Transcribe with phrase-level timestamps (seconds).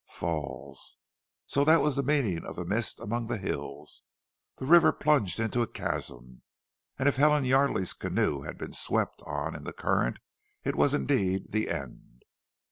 [0.09, 0.97] Falls!
[1.45, 4.01] So that was the meaning of that mist among the hills.
[4.57, 6.41] There the river plunged into a chasm,
[6.97, 10.17] and if Helen Yardely's canoe had been swept on in the current
[10.63, 12.23] it was indeed the end.